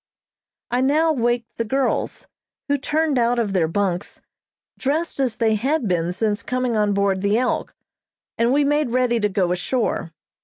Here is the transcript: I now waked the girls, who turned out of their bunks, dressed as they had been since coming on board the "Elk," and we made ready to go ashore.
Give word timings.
I 0.71 0.81
now 0.81 1.13
waked 1.13 1.57
the 1.59 1.63
girls, 1.63 2.25
who 2.67 2.75
turned 2.75 3.19
out 3.19 3.37
of 3.37 3.53
their 3.53 3.67
bunks, 3.67 4.19
dressed 4.79 5.19
as 5.19 5.35
they 5.37 5.53
had 5.53 5.87
been 5.87 6.11
since 6.11 6.41
coming 6.41 6.75
on 6.75 6.93
board 6.95 7.21
the 7.21 7.37
"Elk," 7.37 7.75
and 8.35 8.51
we 8.51 8.63
made 8.63 8.89
ready 8.89 9.19
to 9.19 9.29
go 9.29 9.51
ashore. 9.51 10.11